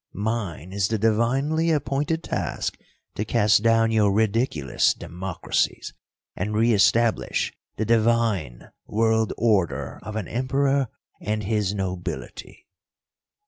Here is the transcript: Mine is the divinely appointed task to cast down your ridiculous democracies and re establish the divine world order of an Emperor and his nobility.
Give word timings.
Mine 0.13 0.73
is 0.73 0.87
the 0.87 0.97
divinely 0.97 1.69
appointed 1.69 2.23
task 2.23 2.75
to 3.13 3.23
cast 3.23 3.61
down 3.61 3.91
your 3.91 4.11
ridiculous 4.11 4.95
democracies 4.95 5.93
and 6.35 6.55
re 6.55 6.73
establish 6.73 7.53
the 7.75 7.85
divine 7.85 8.71
world 8.87 9.31
order 9.37 9.99
of 10.01 10.15
an 10.15 10.27
Emperor 10.27 10.87
and 11.21 11.43
his 11.43 11.75
nobility. 11.75 12.65